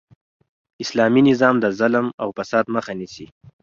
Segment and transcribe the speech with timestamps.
[0.83, 3.25] اسلامي نظام د ظلم او فساد مخ نیسي.